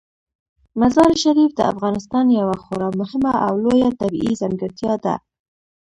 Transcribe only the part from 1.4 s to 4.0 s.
د افغانستان یوه خورا مهمه او لویه